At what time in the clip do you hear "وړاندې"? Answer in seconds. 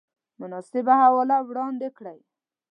1.47-1.87